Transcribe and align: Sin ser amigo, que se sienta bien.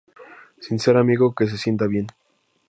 Sin 0.65 0.79
ser 0.79 0.97
amigo, 0.97 1.35
que 1.35 1.45
se 1.47 1.59
sienta 1.59 1.85
bien. 1.85 2.07